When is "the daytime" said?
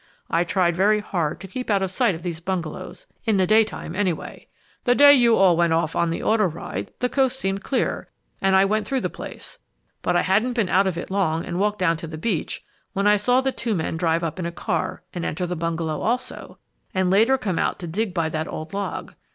3.37-3.95